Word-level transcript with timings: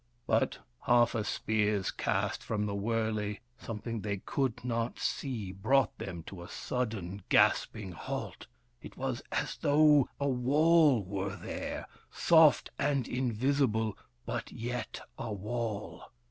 But, 0.25 0.57
half 0.87 1.13
a 1.13 1.23
spear's 1.23 1.91
cast 1.91 2.41
from 2.41 2.65
the 2.65 2.73
wurley, 2.73 3.39
something 3.59 4.01
they 4.01 4.17
could 4.17 4.65
not 4.65 4.97
see 4.97 5.51
brought 5.51 5.95
them 5.99 6.23
to 6.23 6.41
a 6.41 6.49
sudden, 6.49 7.21
gasp 7.29 7.77
ing 7.77 7.91
halt. 7.91 8.47
It 8.81 8.97
was 8.97 9.21
as 9.31 9.57
though 9.57 10.09
a 10.19 10.27
wall 10.27 11.03
were 11.03 11.35
there, 11.35 11.87
soft 12.09 12.71
and 12.79 13.07
invisible, 13.07 13.95
but 14.25 14.51
yet 14.51 15.01
a 15.19 15.31
wall. 15.31 16.05